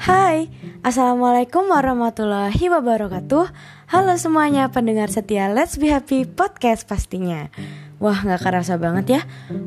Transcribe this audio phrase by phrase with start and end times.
[0.00, 0.48] Hai,
[0.80, 3.52] Assalamualaikum warahmatullahi wabarakatuh.
[3.92, 7.52] Halo semuanya pendengar setia Let's Be Happy Podcast pastinya.
[8.00, 9.22] Wah gak kerasa banget ya.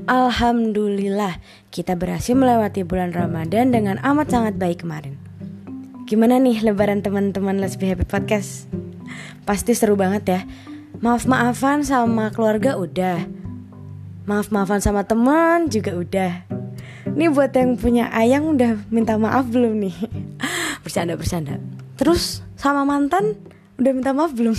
[0.09, 1.37] Alhamdulillah
[1.69, 5.21] kita berhasil melewati bulan Ramadan dengan amat sangat baik kemarin.
[6.09, 8.65] Gimana nih lebaran teman-teman Let's Be Happy Podcast?
[9.45, 10.41] Pasti seru banget ya.
[10.97, 13.21] Maaf-maafan sama keluarga udah.
[14.25, 16.62] Maaf-maafan sama teman juga udah
[17.13, 19.95] ini buat yang punya ayang udah minta maaf belum nih?
[20.83, 21.61] bercanda bercanda.
[21.95, 23.37] Terus sama mantan
[23.77, 24.57] udah minta maaf belum?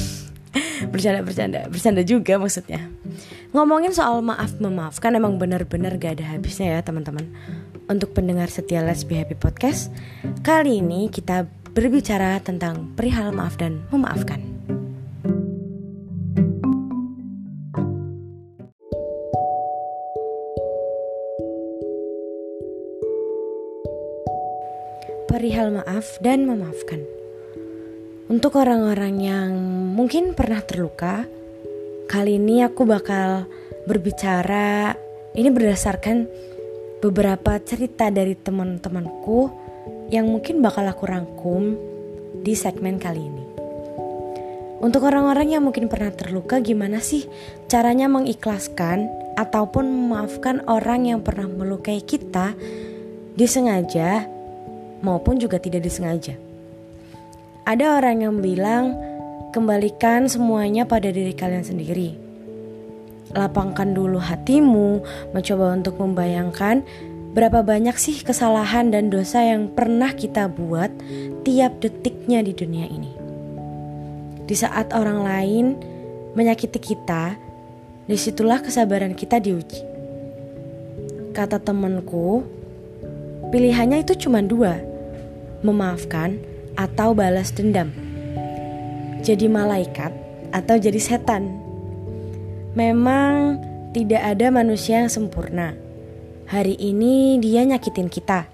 [0.94, 2.78] bercanda bercanda bercanda juga maksudnya.
[3.50, 7.26] Ngomongin soal maaf memaafkan emang benar-benar gak ada habisnya ya teman-teman.
[7.84, 9.92] Untuk pendengar setia Let's Be Happy Podcast,
[10.40, 14.53] kali ini kita berbicara tentang perihal maaf dan memaafkan.
[25.34, 27.02] Perihal maaf dan memaafkan.
[28.30, 29.50] Untuk orang-orang yang
[29.90, 31.26] mungkin pernah terluka,
[32.06, 33.50] kali ini aku bakal
[33.82, 34.94] berbicara
[35.34, 36.30] ini berdasarkan
[37.02, 39.50] beberapa cerita dari teman-temanku
[40.14, 41.74] yang mungkin bakal aku rangkum
[42.46, 43.44] di segmen kali ini.
[44.86, 47.26] Untuk orang-orang yang mungkin pernah terluka, gimana sih
[47.66, 52.54] caranya mengikhlaskan ataupun memaafkan orang yang pernah melukai kita
[53.34, 54.30] disengaja
[55.04, 56.34] maupun juga tidak disengaja.
[57.68, 58.96] Ada orang yang bilang,
[59.52, 62.16] kembalikan semuanya pada diri kalian sendiri.
[63.36, 65.04] Lapangkan dulu hatimu,
[65.36, 66.82] mencoba untuk membayangkan
[67.34, 70.90] berapa banyak sih kesalahan dan dosa yang pernah kita buat
[71.42, 73.12] tiap detiknya di dunia ini.
[74.44, 75.66] Di saat orang lain
[76.38, 77.34] menyakiti kita,
[78.04, 79.82] di situlah kesabaran kita diuji.
[81.34, 82.46] Kata temanku,
[83.50, 84.78] pilihannya itu cuma dua,
[85.64, 86.38] memaafkan,
[86.76, 87.90] atau balas dendam.
[89.24, 90.12] Jadi malaikat
[90.52, 91.48] atau jadi setan.
[92.74, 93.62] Memang
[93.94, 95.78] tidak ada manusia yang sempurna.
[96.50, 98.44] Hari ini dia nyakitin kita.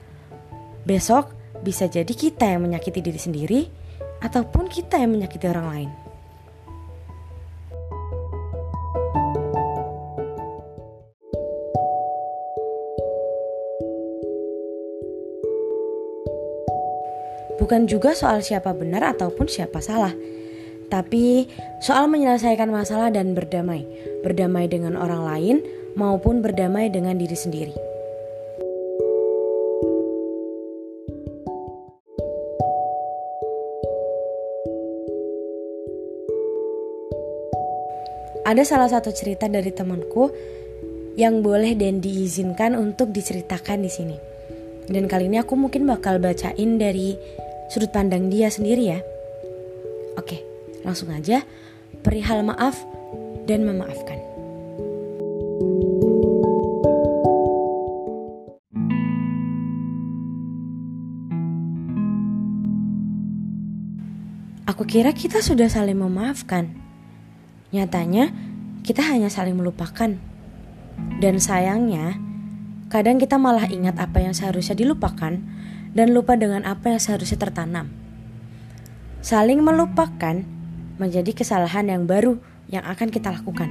[0.86, 1.34] Besok
[1.66, 3.60] bisa jadi kita yang menyakiti diri sendiri
[4.20, 5.90] ataupun kita yang menyakiti orang lain.
[17.70, 20.10] Bukan juga soal siapa benar ataupun siapa salah,
[20.90, 21.46] tapi
[21.78, 23.86] soal menyelesaikan masalah dan berdamai,
[24.26, 25.56] berdamai dengan orang lain
[25.94, 27.70] maupun berdamai dengan diri sendiri.
[38.50, 40.26] Ada salah satu cerita dari temanku
[41.14, 44.16] yang boleh dan diizinkan untuk diceritakan di sini.
[44.90, 47.14] Dan kali ini aku mungkin bakal bacain dari
[47.70, 48.98] sudut pandang dia sendiri ya.
[50.18, 50.42] Oke,
[50.82, 51.46] langsung aja
[52.02, 52.82] perihal maaf
[53.46, 54.18] dan memaafkan.
[64.66, 66.74] Aku kira kita sudah saling memaafkan.
[67.70, 68.34] Nyatanya,
[68.82, 70.14] kita hanya saling melupakan.
[71.22, 72.18] Dan sayangnya,
[72.90, 75.38] kadang kita malah ingat apa yang seharusnya dilupakan
[75.94, 77.90] dan lupa dengan apa yang seharusnya tertanam.
[79.20, 80.40] Saling melupakan
[80.96, 82.40] menjadi kesalahan yang baru
[82.72, 83.68] yang akan kita lakukan.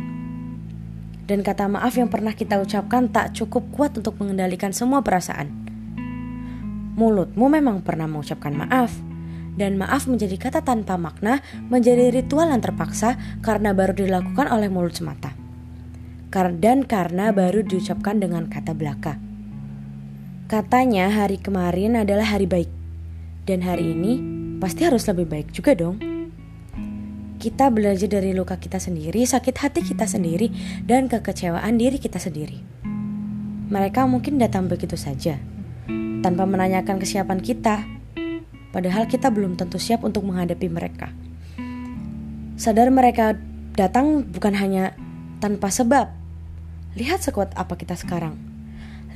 [1.30, 5.53] Dan kata maaf yang pernah kita ucapkan tak cukup kuat untuk mengendalikan semua perasaan.
[6.97, 8.91] Mulutmu memang pernah mengucapkan maaf,
[9.56, 13.16] dan maaf menjadi kata tanpa makna, menjadi ritual yang terpaksa
[13.46, 15.38] karena baru dilakukan oleh mulut semata.
[16.34, 19.28] Dan karena baru diucapkan dengan kata belaka.
[20.50, 22.74] Katanya hari kemarin adalah hari baik.
[23.46, 24.18] Dan hari ini
[24.58, 26.02] pasti harus lebih baik juga dong.
[27.38, 30.50] Kita belajar dari luka kita sendiri, sakit hati kita sendiri,
[30.90, 32.66] dan kekecewaan diri kita sendiri.
[33.69, 35.38] Mereka mungkin datang begitu saja,
[36.25, 37.86] tanpa menanyakan kesiapan kita,
[38.74, 41.13] padahal kita belum tentu siap untuk menghadapi mereka.
[42.57, 43.38] Sadar mereka
[43.78, 44.98] datang bukan hanya
[45.38, 46.10] tanpa sebab.
[46.98, 48.49] Lihat sekuat apa kita sekarang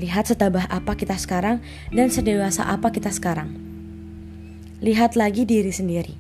[0.02, 1.62] Lihat setabah apa kita sekarang
[1.94, 3.54] dan sedewasa apa kita sekarang.
[4.82, 6.16] Lihat lagi diri sendiri.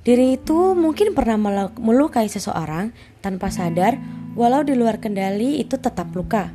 [0.00, 1.36] Diri itu mungkin pernah
[1.76, 4.00] melukai seseorang tanpa sadar,
[4.32, 6.48] walau di luar kendali itu tetap luka.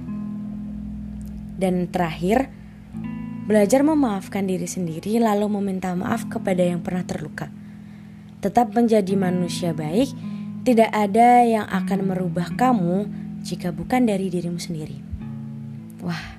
[1.55, 2.49] Dan terakhir,
[3.45, 7.53] belajar memaafkan diri sendiri lalu meminta maaf kepada yang pernah terluka.
[8.41, 10.09] Tetap menjadi manusia baik,
[10.65, 13.05] tidak ada yang akan merubah kamu
[13.45, 15.05] jika bukan dari dirimu sendiri.
[16.06, 16.38] Wah,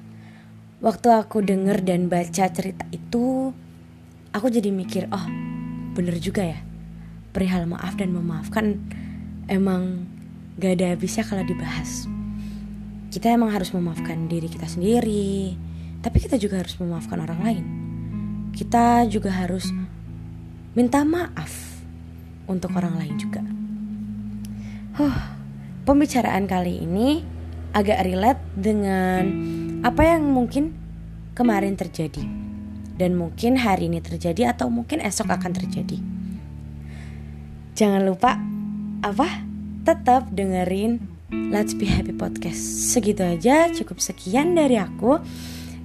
[0.79, 3.51] waktu aku denger dan baca cerita itu,
[4.31, 5.27] aku jadi mikir oh
[5.99, 6.63] bener juga ya.
[7.35, 8.79] Perihal maaf dan memaafkan
[9.51, 10.07] emang
[10.63, 12.07] gak ada habisnya kalau dibahas.
[13.11, 15.59] Kita emang harus memaafkan diri kita sendiri
[16.07, 17.65] tapi kita juga harus memaafkan orang lain.
[18.55, 19.67] Kita juga harus
[20.79, 21.83] minta maaf
[22.47, 23.43] untuk orang lain juga.
[24.95, 25.19] Huh,
[25.83, 27.27] pembicaraan kali ini
[27.75, 29.27] agak relate dengan
[29.87, 30.75] apa yang mungkin
[31.38, 32.27] kemarin terjadi
[32.99, 36.03] dan mungkin hari ini terjadi atau mungkin esok akan terjadi.
[37.79, 38.35] Jangan lupa
[39.06, 39.47] apa?
[39.87, 40.99] Tetap dengerin
[41.31, 42.59] Let's Be Happy Podcast.
[42.91, 45.23] Segitu aja, cukup sekian dari aku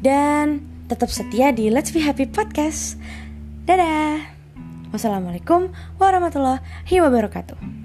[0.01, 2.97] dan tetap setia di Let's Be Happy Podcast.
[3.69, 4.18] Dadah.
[4.89, 5.69] Wassalamualaikum
[6.01, 7.81] warahmatullahi wabarakatuh.